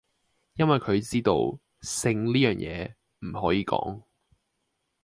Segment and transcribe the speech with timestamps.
[0.55, 4.01] 因為佢知道，性呢樣野，唔可以講!